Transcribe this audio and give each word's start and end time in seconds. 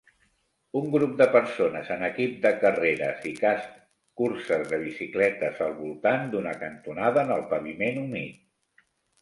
Un 0.79 0.85
grup 0.93 1.11
de 1.17 1.25
persones 1.33 1.91
en 1.95 2.05
equip 2.07 2.39
de 2.45 2.51
carreres 2.63 3.27
i 3.33 3.35
cascs 3.41 3.69
curses 4.23 4.65
de 4.73 4.81
bicicletes 4.87 5.63
al 5.69 5.77
voltant 5.83 6.27
d'una 6.33 6.57
cantonada 6.67 7.27
en 7.29 7.37
el 7.41 7.49
paviment 7.55 8.05
humit 8.07 8.85